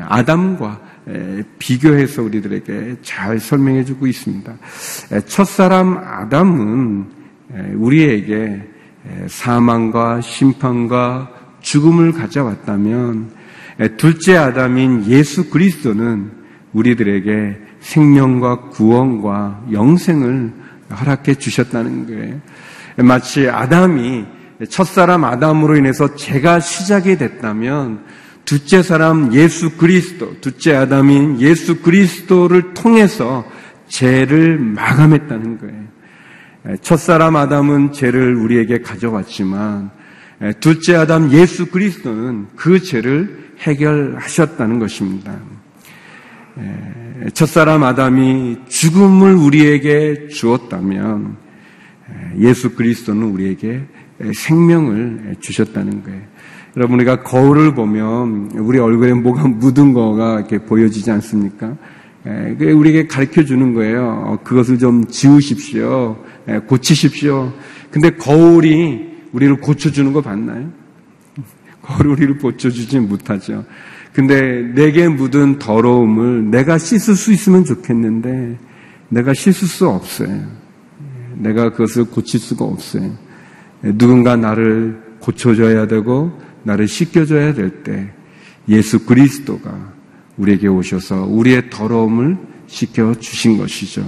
[0.08, 0.82] 아담과
[1.60, 4.54] 비교해서 우리들에게 잘 설명해 주고 있습니다.
[5.28, 7.06] 첫사람 아담은
[7.76, 8.62] 우리에게
[9.28, 11.30] 사망과 심판과
[11.62, 13.32] 죽음을 가져왔다면
[13.98, 16.32] 둘째 아담인 예수 그리스도는
[16.74, 20.54] 우리들에게 생명과 구원과 영생을
[21.00, 22.40] 허락해 주셨다는 거예요.
[22.98, 24.26] 마치 아담이
[24.70, 28.06] 첫사람 아담으로 인해서 죄가 시작이 됐다면
[28.46, 33.46] 둘째 사람 예수 그리스도, 둘째 아담인 예수 그리스도를 통해서
[33.88, 35.84] 죄를 마감했다는 거예요.
[36.82, 39.92] 첫사람 아담은 죄를 우리에게 가져왔지만
[40.60, 45.38] 둘째 아담 예수 그리스도는 그 죄를 해결하셨다는 것입니다.
[47.34, 51.38] 첫사람 아담이 죽음을 우리에게 주었다면
[52.40, 53.84] 예수 그리스도는 우리에게
[54.34, 56.33] 생명을 주셨다는 거예요.
[56.76, 61.76] 여러분 우리가 거울을 보면 우리 얼굴에 뭐가 묻은 거가 이렇게 보여지지 않습니까?
[62.24, 64.24] 그 우리에게 가르쳐 주는 거예요.
[64.26, 66.18] 어, 그것을 좀 지우십시오.
[66.68, 67.52] 고치십시오.
[67.92, 70.72] 근데 거울이 우리를 고쳐주는 거 봤나요?
[71.84, 73.66] 거울이 우리를 고쳐주지 못하죠.
[74.14, 78.58] 근데 내게 묻은 더러움을 내가 씻을 수 있으면 좋겠는데
[79.10, 80.40] 내가 씻을 수 없어요.
[81.36, 83.12] 내가 그것을 고칠 수가 없어요.
[83.82, 86.32] 누군가 나를 고쳐줘야 되고
[86.64, 88.12] 나를 씻겨줘야 될 때
[88.70, 89.94] 예수 그리스도가
[90.38, 94.06] 우리에게 오셔서 우리의 더러움을 시켜 주신 것이죠.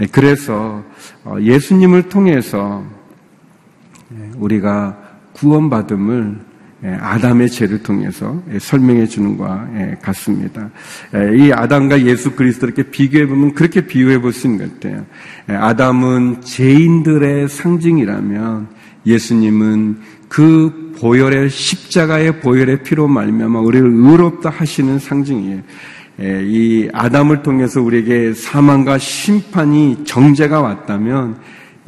[0.00, 0.84] 예, 그래서
[1.24, 2.84] 어, 예수님을 통해서
[4.14, 4.96] 예, 우리가
[5.32, 6.38] 구원받음을
[6.84, 9.68] 예, 아담의 죄를 통해서 설명해 주는 것과
[10.02, 10.70] 같습니다.
[11.36, 15.06] 이 아담과 예수 그리스도 이렇게 비교해 보면 그렇게 비유해 볼 수 있는 것 같아요.
[15.46, 18.68] 아담은 죄인들의 상징이라면
[19.06, 25.62] 예수님은 그 보혈의 십자가의 보혈의 피로 말미암아 우리를 의롭다 하시는 상징이에요.
[26.20, 31.38] 예, 이 아담을 통해서 우리에게 사망과 심판이 정죄가 왔다면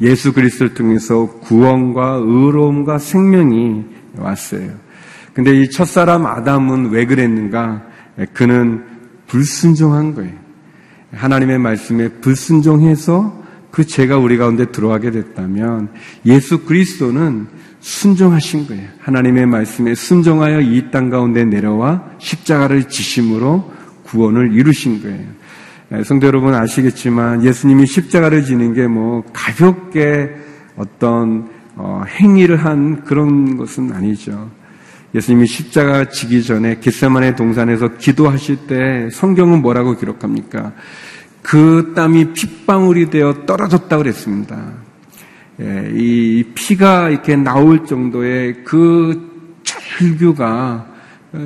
[0.01, 3.85] 예수 그리스도를 통해서 구원과 의로움과 생명이
[4.17, 4.69] 왔어요.
[5.33, 7.83] 근데 이 첫사람 아담은 왜 그랬는가?
[8.19, 8.83] 예, 그는
[9.27, 10.33] 불순종한 거예요.
[11.11, 13.39] 하나님의 말씀에 불순종해서
[13.71, 15.89] 그 죄가 우리 가운데 들어가게 됐다면
[16.25, 17.47] 예수 그리스도는
[17.89, 18.87] 순종하신 거예요.
[18.99, 23.71] 하나님의 말씀에 순종하여 이 땅 가운데 내려와 십자가를 지심으로
[24.03, 25.27] 구원을 이루신 거예요.
[25.93, 30.29] 예, 성도 여러분 아시겠지만 예수님이 십자가를 지는 게 뭐 가볍게
[30.77, 34.51] 어떤 어, 행위를 한 그런 것은 아니죠.
[35.15, 40.73] 예수님이 십자가 지기 전에 겟세만의 동산에서 기도하실 때 성경은 뭐라고 기록합니까?
[41.41, 44.88] 그 땀이 핏방울이 되어 떨어졌다고 그랬습니다.
[45.61, 50.87] 예, 이 피가 이렇게 나올 정도의 그 절규가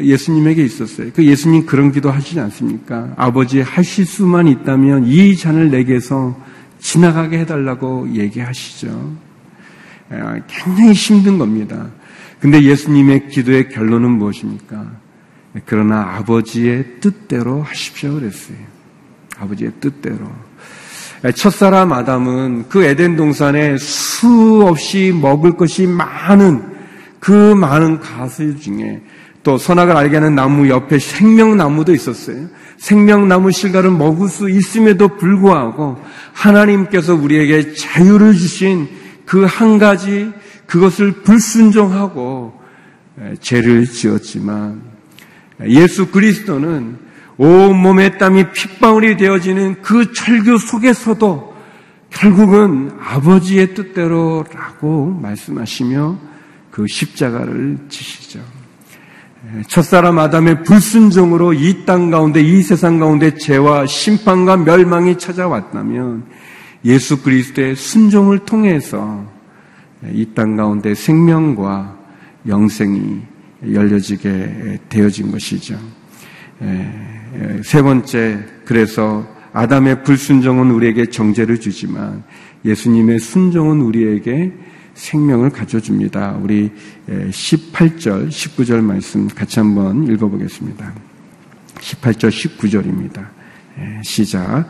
[0.01, 1.11] 예수님에게 있었어요.
[1.13, 3.13] 그 예수님 그런 기도 하시지 않습니까?
[3.17, 6.39] 아버지 하실 수만 있다면 이 잔을 내게서
[6.79, 9.15] 지나가게 해달라고 얘기하시죠.
[10.11, 11.89] 예, 굉장히 힘든 겁니다.
[12.39, 14.91] 근데 예수님의 기도의 결론은 무엇입니까?
[15.65, 18.57] 그러나 아버지의 뜻대로 하십시오 그랬어요.
[19.37, 20.29] 아버지의 뜻대로.
[21.31, 26.61] 첫사람 아담은 그 에덴 동산에 수없이 먹을 것이 많은
[27.19, 29.01] 그 많은 가수 중에
[29.43, 32.47] 또 선악을 알게 하는 나무 옆에 생명나무도 있었어요.
[32.77, 35.97] 생명나무 실과를 먹을 수 있음에도 불구하고
[36.33, 38.89] 하나님께서 우리에게 자유를 주신
[39.25, 40.31] 그 한 가지
[40.65, 42.53] 그것을 불순종하고
[43.39, 44.81] 죄를 지었지만
[45.67, 46.97] 예수 그리스도는
[47.37, 51.53] 온몸의 땀이 핏방울이 되어지는 그 철교 속에서도
[52.09, 56.17] 결국은 아버지의 뜻대로라고 말씀하시며
[56.69, 58.39] 그 십자가를 지시죠.
[59.67, 66.25] 첫사람 아담의 불순종으로 이 땅 가운데 이 세상 가운데 죄와 심판과 멸망이 찾아왔다면
[66.85, 69.25] 예수 그리스도의 순종을 통해서
[70.13, 71.97] 이 땅 가운데 생명과
[72.47, 73.21] 영생이
[73.71, 75.77] 열려지게 되어진 것이죠.
[77.63, 82.23] 세 번째, 그래서 아담의 불순종은 우리에게 정죄를 주지만
[82.65, 84.51] 예수님의 순종은 우리에게
[84.93, 86.39] 생명을 가져줍니다.
[86.41, 86.71] 우리
[87.07, 90.93] 18절, 19절 말씀 같이 한번 읽어보겠습니다.
[91.79, 93.25] 18절, 19절입니다.
[94.03, 94.67] 시작.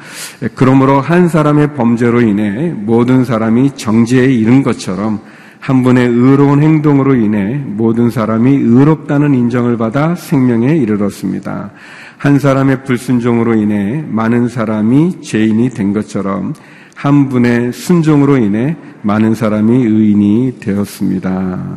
[0.55, 5.21] 그러므로 한 사람의 범죄로 인해 모든 사람이 정죄에 이른 것처럼
[5.63, 11.71] 한 분의 의로운 행동으로 인해 모든 사람이 의롭다는 인정을 받아 생명에 이르렀습니다.
[12.17, 16.53] 한 사람의 불순종으로 인해 많은 사람이 죄인이 된 것처럼
[16.95, 21.75] 한 분의 순종으로 인해 많은 사람이 의인이 되었습니다.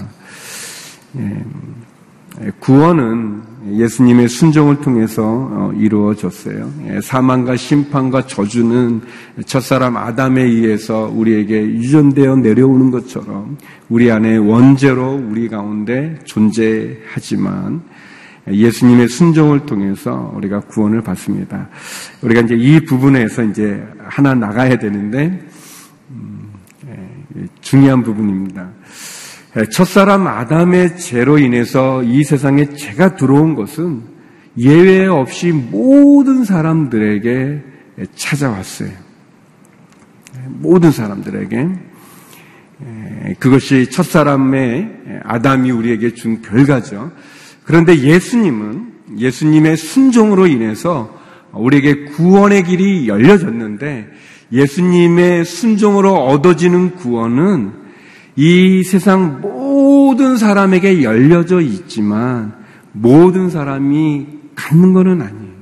[1.19, 1.45] 예,
[2.59, 6.71] 구원은 예수님의 순종을 통해서 어, 이루어졌어요.
[6.89, 9.01] 예, 사망과 심판과 저주는
[9.47, 13.57] 첫사람 아담에 의해서 우리에게 유전되어 내려오는 것처럼
[13.89, 17.83] 우리 안에 원죄로 우리 가운데 존재하지만
[18.49, 21.69] 예수님의 순종을 통해서 우리가 구원을 받습니다.
[22.23, 25.45] 우리가 이제 이 부분에서 이제 하나 나가야 되는데
[26.11, 26.53] 음,
[26.89, 28.76] 예, 중요한 부분입니다.
[29.59, 34.03] 예, 첫사람 아담의 죄로 인해서 이 세상에 죄가 들어온 것은
[34.59, 37.63] 예외 없이 모든 사람들에게
[38.15, 38.91] 찾아왔어요.
[38.91, 41.69] 예, 모든 사람들에게
[43.39, 47.13] 그것이 첫사람의 아담이 우리에게 준 결과죠.
[47.65, 51.19] 그런데 예수님은 예수님의 순종으로 인해서
[51.53, 54.09] 우리에게 구원의 길이 열려졌는데
[54.53, 57.86] 예수님의 순종으로 얻어지는 구원은
[58.37, 62.55] 이 세상 모든 사람에게 열려져 있지만
[62.93, 65.57] 모든 사람이 갖는 것은 아니에요.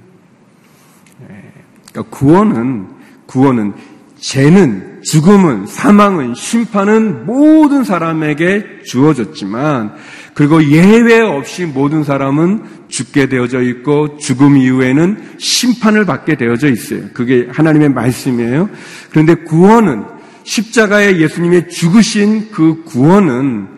[1.92, 2.86] 그러니까 구원은
[3.26, 3.72] 구원은
[4.18, 9.92] 죄는 죽음은 사망은 심판은 모든 사람에게 주어졌지만
[10.32, 17.02] 그리고 예외 없이 모든 사람은 죽게 되어져 있고 죽음 이후에는 심판을 받게 되어져 있어요.
[17.12, 18.70] 그게 하나님의 말씀이에요.
[19.10, 20.13] 그런데 구원은
[20.44, 23.68] 십자가에 예수님의 죽으신 그 구원은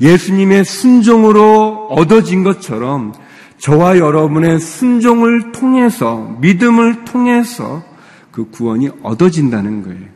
[0.00, 3.12] 예수님의 순종으로 얻어진 것처럼
[3.58, 7.84] 저와 여러분의 순종을 통해서, 믿음을 통해서
[8.32, 10.12] 그 구원이 얻어진다는 거예요.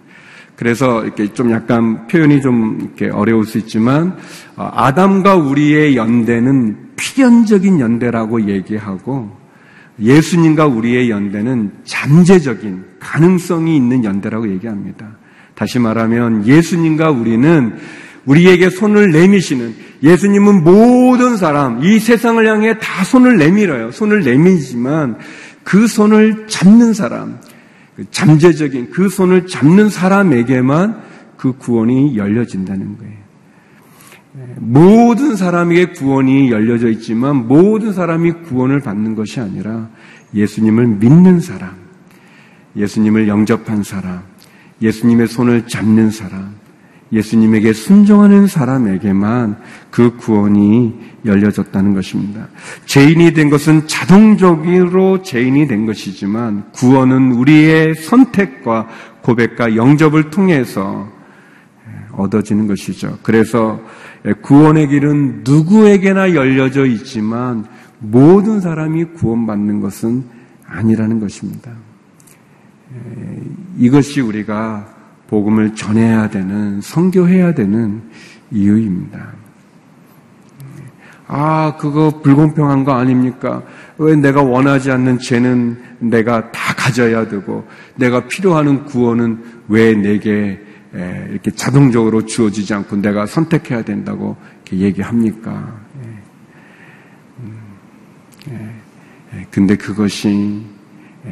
[0.56, 4.16] 그래서 이렇게 좀 약간 표현이 좀 이렇게 어려울 수 있지만,
[4.56, 9.30] 어, 아담과 우리의 연대는 필연적인 연대라고 얘기하고,
[10.00, 15.16] 예수님과 우리의 연대는 잠재적인 가능성이 있는 연대라고 얘기합니다.
[15.56, 17.74] 다시 말하면 예수님과 우리는
[18.26, 23.90] 우리에게 손을 내미시는 예수님은 모든 사람, 이 세상을 향해 다 손을 내밀어요.
[23.90, 25.16] 손을 내밀지만
[25.64, 27.40] 그 손을 잡는 사람,
[27.96, 31.02] 그 잠재적인 그 손을 잡는 사람에게만
[31.36, 33.16] 그 구원이 열려진다는 거예요.
[34.58, 39.88] 모든 사람에게 구원이 열려져 있지만 모든 사람이 구원을 받는 것이 아니라
[40.34, 41.74] 예수님을 믿는 사람,
[42.76, 44.22] 예수님을 영접한 사람,
[44.82, 46.54] 예수님의 손을 잡는 사람,
[47.12, 49.56] 예수님에게 순종하는 사람에게만
[49.90, 52.48] 그 구원이 열려졌다는 것입니다.
[52.86, 58.88] 죄인이 된 것은 자동적으로 죄인이 된 것이지만 구원은 우리의 선택과
[59.22, 61.08] 고백과 영접을 통해서
[62.12, 63.18] 얻어지는 것이죠.
[63.22, 63.80] 그래서
[64.42, 67.66] 구원의 길은 누구에게나 열려져 있지만
[67.98, 70.24] 모든 사람이 구원받는 것은
[70.66, 71.70] 아니라는 것입니다.
[73.78, 74.94] 이것이 우리가
[75.28, 78.02] 복음을 전해야 되는, 성교해야 되는
[78.50, 79.34] 이유입니다.
[81.28, 83.62] 아, 그거 불공평한 거 아닙니까?
[83.98, 90.60] 왜 내가 원하지 않는 죄는 내가 다 가져야 되고, 내가 필요하는 구원은 왜 내게
[90.92, 94.36] 이렇게 자동적으로 주어지지 않고 내가 선택해야 된다고
[94.72, 95.80] 얘기합니까?
[97.40, 98.80] 음,
[99.50, 100.64] 근데 그것이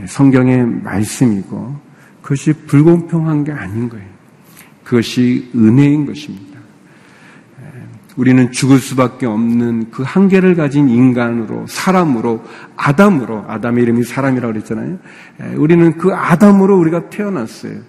[0.06, 1.76] 성경의 말씀이고,
[2.22, 4.06] 그것이 불공평한 게 아닌 거예요.
[4.82, 6.54] 그것이 은혜인 것입니다.
[8.16, 12.44] 우리는 죽을 수밖에 없는 그 한계를 가진 인간으로, 사람으로,
[12.76, 14.98] 아담으로, 아담의 이름이 사람이라고 그랬잖아요.
[15.56, 17.80] 우리는 그 아담으로 우리가 태어났어요.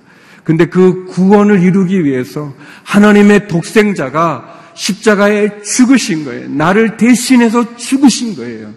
[0.43, 6.49] 근데 그 구원을 이루기 위해서 하나님의 독생자가 십자가에 죽으신 거예요.
[6.49, 8.71] 나를 대신해서 죽으신 거예요.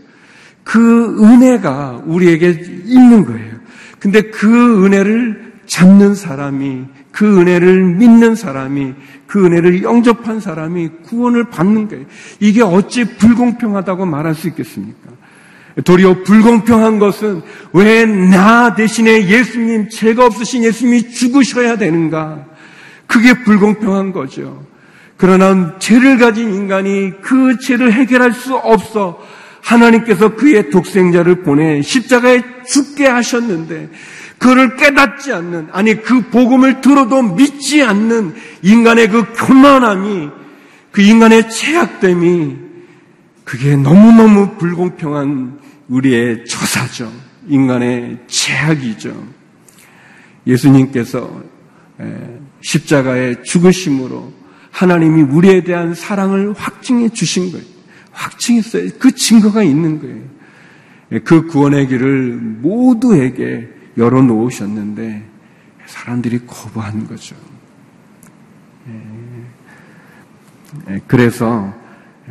[0.68, 2.50] 그 은혜가 우리에게
[2.85, 3.57] 있는 거예요.
[3.98, 8.92] 근데 그 은혜를 잡는 사람이 그 은혜를 믿는 사람이
[9.26, 12.04] 그 은혜를 영접한 사람이 구원을 받는 거예요.
[12.38, 15.11] 이게 어찌 불공평하다고 말할 수 있겠습니까?
[15.85, 17.40] 도리어 불공평한 것은
[17.72, 22.44] 왜 나 대신에 예수님, 죄가 없으신 예수님이 죽으셔야 되는가?
[23.07, 24.66] 그게 불공평한 거죠.
[25.16, 29.18] 그러나 죄를 가진 인간이 그 죄를 해결할 수 없어
[29.68, 33.90] 하나님께서 그의 독생자를 보내 십자가에 죽게 하셨는데
[34.38, 40.31] 그를 깨닫지 않는, 아니 그 복음을 들어도 믿지 않는 인간의 그 교만함이,
[40.90, 42.57] 그 인간의 죄악됨이,
[43.44, 47.12] 그게 너무너무 불공평한 우리의 처사죠.
[47.48, 49.26] 인간의 죄악이죠.
[50.46, 51.42] 예수님께서
[52.62, 54.33] 십자가의 죽으심으로
[54.70, 57.78] 하나님이 우리에 대한 사랑을 확증해 주신 거예요.
[58.18, 58.90] 확증했어요.
[58.98, 61.22] 그 증거가 있는 거예요.
[61.24, 65.24] 그 구원의 길을 모두에게 열어놓으셨는데
[65.87, 67.35] 사람들이 거부한 거죠.
[68.88, 68.92] 예.
[70.94, 71.72] 예, 그래서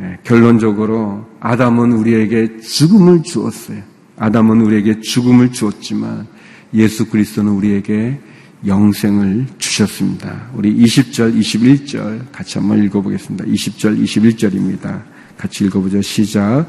[0.00, 3.82] 예, 결론적으로 아담은 우리에게 죽음을 주었어요.
[4.16, 6.26] 아담은 우리에게 죽음을 주었지만
[6.74, 8.20] 예수 그리스도는 우리에게
[8.66, 10.50] 영생을 주셨습니다.
[10.54, 13.44] 우리 20절, 21절 같이 한번 읽어보겠습니다.
[13.44, 15.17] 20절, 21절입니다.
[15.38, 16.02] 같이 읽어보죠.
[16.02, 16.66] 시작.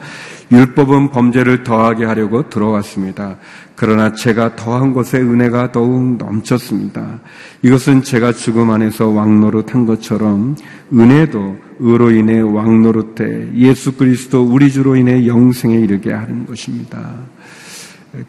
[0.52, 3.38] 율법은 범죄를 더하게 하려고 들어왔습니다.
[3.76, 7.20] 그러나 제가 더한 것에 은혜가 더욱 넘쳤습니다.
[7.62, 10.56] 이것은 제가 죽음 안에서 왕노릇한 것처럼
[10.94, 17.14] 은혜도 의로 인해 왕노릇해 예수 그리스도 우리 주로 인해 영생에 이르게 하는 것입니다.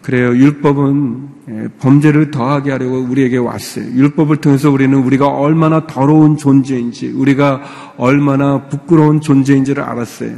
[0.02, 0.36] 그래요.
[0.36, 3.86] 율법은 예, 범죄를 더하게 하려고 우리에게 왔어요.
[3.86, 10.36] 율법을 통해서 우리는 우리가 얼마나 더러운 존재인지, 우리가 얼마나 부끄러운 존재인지를 알았어요.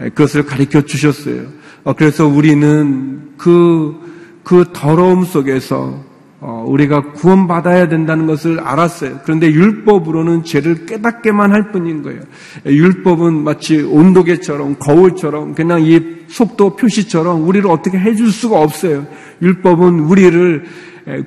[0.00, 1.42] 예, 그것을 가르쳐 주셨어요.
[1.84, 4.00] 어, 그래서 우리는 그,
[4.42, 6.04] 그 더러움 속에서 어,
[6.44, 9.20] 우리가 구원받아야 된다는 것을 알았어요.
[9.24, 12.20] 그런데 율법으로는 죄를 깨닫게만 할 뿐인 거예요.
[12.66, 19.06] 율법은 마치 온도계처럼 거울처럼 그냥 이 속도 표시처럼 우리를 어떻게 해줄 수가 없어요.
[19.40, 20.64] 율법은 우리를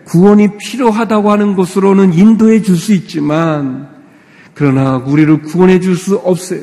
[0.06, 3.88] 구원이 필요하다고 하는 것으로는 인도해 줄 수 있지만
[4.54, 6.62] 그러나 우리를 구원해 줄 수 없어요.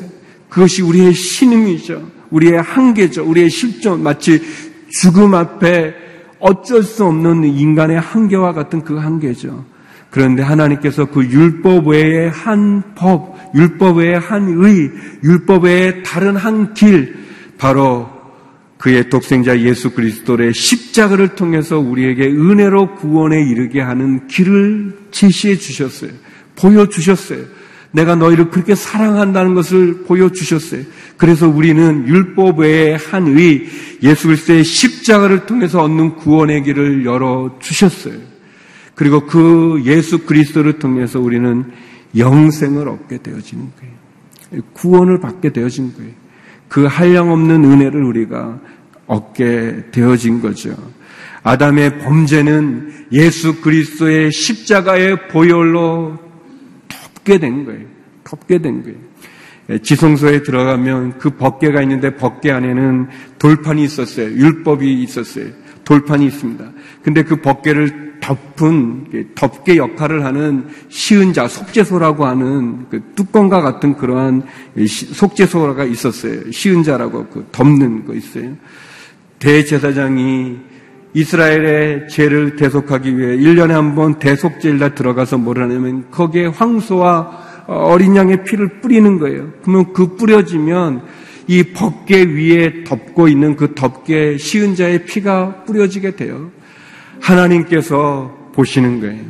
[0.49, 2.09] 그것이 우리의 신음이죠.
[2.31, 3.25] 우리의 한계죠.
[3.25, 4.41] 우리의 실존 마치
[4.89, 5.93] 죽음 앞에
[6.45, 9.65] 어쩔 수 없는 인간의 한계와 같은 그 한계죠.
[10.11, 14.91] 그런데 하나님께서 그 율법 외의 한 법, 율법 외의 한 의,
[15.23, 17.15] 율법 외의 다른 한 길,
[17.57, 18.07] 바로
[18.77, 26.11] 그의 독생자 예수 그리스도의 십자가를 통해서 우리에게 은혜로 구원에 이르게 하는 길을 제시해 주셨어요.
[26.55, 27.39] 보여주셨어요.
[27.95, 30.83] 내가 너희를 그렇게 사랑한다는 것을 보여주셨어요.
[31.15, 33.65] 그래서 우리는 율법 외에 한 의,
[34.03, 38.19] 예수 그리스도의 십자가를 통해서 얻는 구원의 길을 열어주셨어요.
[38.95, 41.65] 그리고 그 예수 그리스도를 통해서 우리는
[42.17, 44.63] 영생을 얻게 되어지는 거예요.
[44.73, 46.11] 구원을 받게 되어진 거예요.
[46.67, 48.59] 그 한량없는 은혜를 우리가
[49.07, 50.75] 얻게 되어진 거죠.
[51.43, 56.24] 아담의 범죄는 예수 그리스도의 십자가의 보혈로
[57.25, 57.85] 덮게 된 거예요.
[58.23, 58.97] 덮게 된 거예요.
[59.71, 63.07] 예, 지성소에 들어가면 그 법계가 있는데 법계 안에는
[63.39, 64.27] 돌판이 있었어요.
[64.27, 65.47] 율법이 있었어요.
[65.83, 66.71] 돌판이 있습니다.
[67.01, 74.43] 근데 그 법계를 덮은 덮개 역할을 하는 시은자 속죄소라고 하는 그 뚜껑과 같은 그러한
[74.87, 76.51] 속죄소가 있었어요.
[76.51, 78.55] 시은자라고 그 덮는 거 있어요.
[79.39, 80.57] 대제사장이
[81.15, 88.43] 이스라엘의 죄를 대속하기 위해 1년에 한 번 대속제일날 들어가서 뭘 하냐면 거기에 황소와 어린 양의
[88.43, 89.47] 피를 뿌리는 거예요.
[89.63, 91.03] 그러면 그 뿌려지면
[91.47, 96.51] 이 법계 위에 덮고 있는 그 덮개 시은 자의 피가 뿌려지게 돼요.
[97.21, 99.23] 하나님께서 보시는 거예요.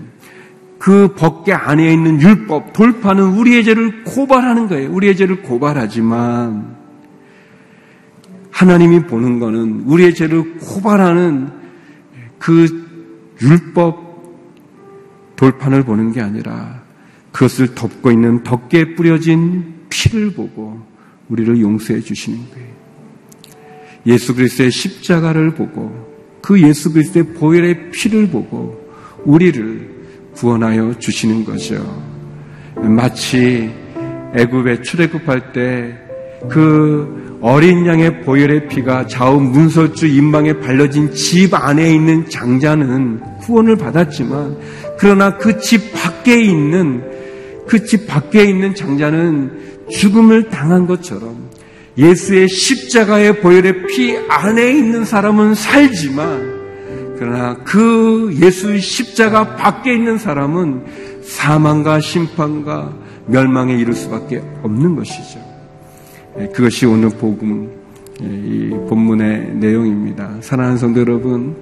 [0.80, 4.92] 그 법계 안에 있는 율법, 돌파는 우리의 죄를 고발하는 거예요.
[4.92, 6.76] 우리의 죄를 고발하지만
[8.50, 11.65] 하나님이 보는 거는 우리의 죄를 고발하는
[12.40, 14.06] 그 율법
[15.36, 16.84] 돌판을 보는 게 아니라
[17.32, 20.82] 그것을 덮고 있는 덕에 뿌려진 피를 보고
[21.28, 22.76] 우리를 용서해 주시는 거예요.
[24.08, 28.86] 예수 그리스도의 십자가를 보고 그 예수 그리스도의 보혈의 피를 보고
[29.26, 29.96] 우리를
[30.34, 32.06] 구원하여 주시는 거죠.
[32.76, 33.72] 마치
[34.36, 43.22] 애굽에 출애굽할 때그 어린 양의 보혈의 피가 좌우 문서주 인방에 발려진 집 안에 있는 장자는
[43.42, 44.58] 구원을 받았지만
[44.98, 47.04] 그러나 그 집 밖에 있는
[47.68, 51.52] 그 집 밖에 있는 장자는 죽음을 당한 것처럼
[52.00, 61.22] 예수의 십자가의 보혈의 피 안에 있는 사람은 살지만 그러나 그 예수의 십자가 밖에 있는 사람은
[61.22, 62.92] 사망과 심판과
[63.28, 65.45] 멸망에 이를 수밖에 없는 것이죠.
[66.38, 67.70] 예, 그것이 오늘 복음
[68.22, 70.38] 예, 이 본문의 내용입니다.
[70.42, 71.56] 사랑하는 성도 여러분,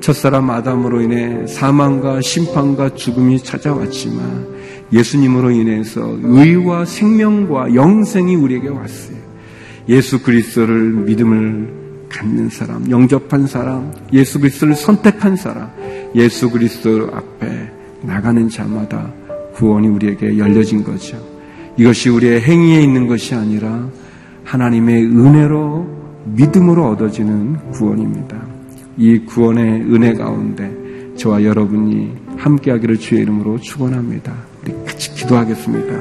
[0.00, 4.46] 첫사람 아담으로 인해 사망과 심판과 죽음이 찾아왔지만
[4.92, 9.16] 예수님으로 인해서 의와 생명과 영생이 우리에게 왔어요.
[9.88, 15.70] 예수 그리스도를 믿음을 갖는 사람, 영접한 사람, 예수 그리스도를 선택한 사람,
[16.14, 17.70] 예수 그리스도 앞에
[18.02, 19.12] 나가는 자마다
[19.54, 21.18] 구원이 우리에게 열려진 거죠.
[21.76, 23.88] 이것이 우리의 행위에 있는 것이 아니라
[24.48, 25.86] 하나님의 은혜로
[26.24, 28.38] 믿음으로 얻어지는 구원입니다.
[28.96, 30.74] 이 구원의 은혜 가운데
[31.16, 34.32] 저와 여러분이 함께하기를 주의 이름으로 축원합니다.
[34.62, 35.94] 우리 같이 기도하겠습니다.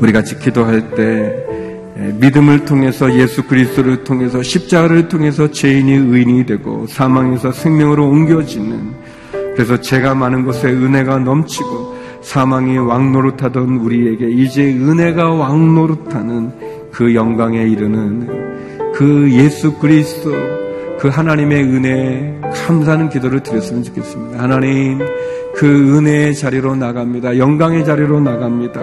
[0.00, 1.44] 우리 같이 기도할 때
[2.18, 8.94] 믿음을 통해서 예수 그리스도를 통해서 십자가를 통해서 죄인이 의인이 되고 사망에서 생명으로 옮겨지는
[9.54, 18.94] 그래서 죄가 많은 곳에 은혜가 넘치고 사망이 왕노릇하던 우리에게 이제 은혜가 왕노릇하는 그 영광에 이르는
[18.94, 20.32] 그 예수 그리스도
[20.98, 24.42] 그 하나님의 은혜에 감사하는 기도를 드렸으면 좋겠습니다.
[24.42, 25.00] 하나님,
[25.54, 27.36] 그 은혜의 자리로 나갑니다.
[27.36, 28.80] 영광의 자리로 나갑니다.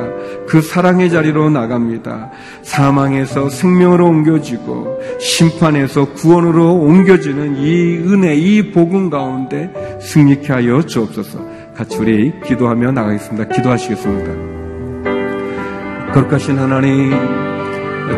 [0.47, 2.29] 그 사랑의 자리로 나갑니다.
[2.61, 11.39] 사망에서 생명으로 옮겨지고 심판에서 구원으로 옮겨지는 이 은혜, 이 복음 가운데 승리케 하여 주옵소서.
[11.75, 13.47] 같이 우리 기도하며 나가겠습니다.
[13.47, 14.53] 기도하시겠습니다.
[16.13, 17.11] 거룩하신 하나님,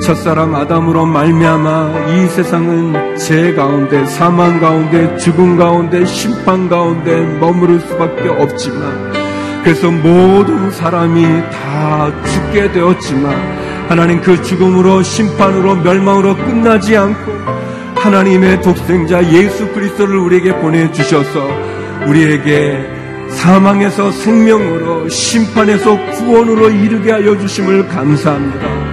[0.02, 8.30] 첫사람 아담으로 말미암아 이 세상은 죄 가운데 사망 가운데 죽음 가운데 심판 가운데 머무를 수밖에
[8.30, 9.14] 없지만
[9.64, 17.32] 그래서 모든 사람이 다 죽게 되었지만 하나님 그 죽음으로 심판으로 멸망으로 끝나지 않고
[17.96, 21.48] 하나님의 독생자 예수 그리스도를 우리에게 보내 주셔서
[22.08, 22.96] 우리에게
[23.30, 28.85] 사망에서 생명으로 심판에서 구원으로 이르게 하여 주심을 감사합니다.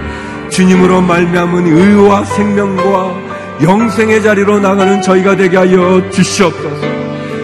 [0.53, 3.15] 주님으로 말미암은 의와 생명과
[3.63, 6.85] 영생의 자리로 나가는 저희가 되게 하여 주시옵소서.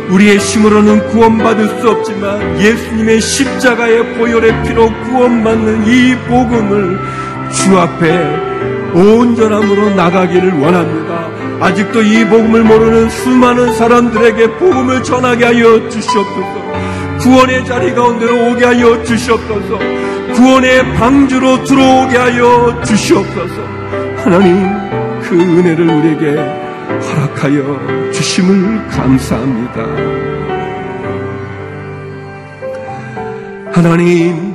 [0.09, 6.99] 우리의 힘으로는 구원받을 수 없지만 예수님의 십자가의 보혈의 피로 구원받는 이 복음을
[7.51, 11.29] 주 앞에 온전함으로 나가기를 원합니다.
[11.61, 16.69] 아직도 이 복음을 모르는 수많은 사람들에게 복음을 전하게 하여 주시옵소서.
[17.21, 20.18] 구원의 자리 가운데로 오게 하여 주시옵소서.
[20.39, 23.61] 구원의 방주로 들어오게 하여 주시옵소서.
[24.23, 24.55] 하나님,
[25.21, 26.31] 그 은혜를 우리에게
[27.01, 29.85] 허락하여 주심을 감사합니다.
[33.73, 34.53] 하나님,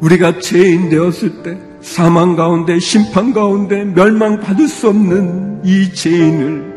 [0.00, 6.70] 우리가 죄인 되었을 때 사망 가운데 심판 가운데 멸망받을 수 없는 이 죄인을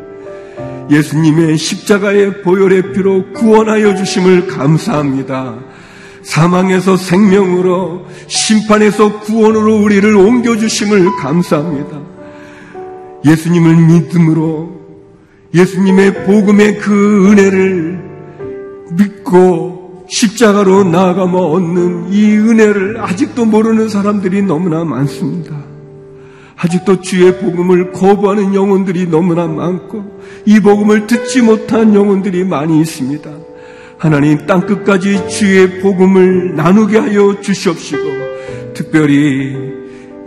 [0.90, 5.73] 예수님의 십자가의 보혈의 피로 구원하여 주심을 감사합니다.
[6.24, 12.02] 사망에서 생명으로 심판에서 구원으로 우리를 옮겨주심을 감사합니다.
[13.26, 14.82] 예수님을 믿음으로
[15.54, 18.14] 예수님의 복음의 그 은혜를
[18.92, 25.56] 믿고 십자가로 나아가며 얻는 이 은혜를 아직도 모르는 사람들이 너무나 많습니다.
[26.56, 33.30] 아직도 주의 복음을 거부하는 영혼들이 너무나 많고 이 복음을 듣지 못한 영혼들이 많이 있습니다.
[34.04, 38.04] 하나님 땅 끝까지 주의 복음을 나누게 하여 주시옵시고
[38.74, 39.56] 특별히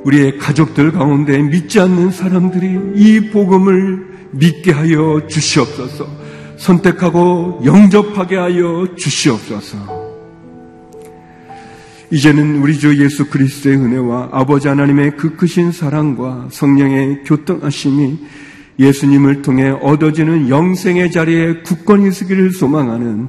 [0.02, 6.08] 우리의 가족들 가운데 믿지 않는 사람들이 이 복음을 믿게 하여 주시옵소서.
[6.56, 9.76] 선택하고 영접하게 하여 주시옵소서.
[12.10, 18.20] 이제는 우리 주 예수 그리스도의 은혜와 아버지 하나님의 그 크신 사랑과 성령의 교통하심이
[18.78, 23.28] 예수님을 통해 얻어지는 영생의 자리에 굳건히 서기를 소망하는